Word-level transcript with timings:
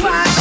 why 0.00 0.31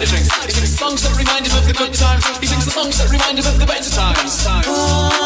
He 0.00 0.06
sings 0.06 0.78
songs 0.78 1.02
that 1.02 1.14
remind 1.18 1.46
him 1.46 1.58
of 1.58 1.66
the 1.66 1.74
good 1.74 1.92
times. 1.92 2.24
He 2.38 2.46
sings 2.46 2.64
the 2.64 2.70
songs 2.70 2.96
that 2.98 3.10
remind 3.10 3.38
him 3.38 3.44
of 3.44 3.60
the 3.60 3.66
better 3.66 3.90
times. 3.90 4.42
times. 4.42 5.21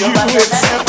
you 0.00 0.79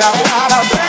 down 0.00 0.14
out 0.26 0.52
of 0.52 0.81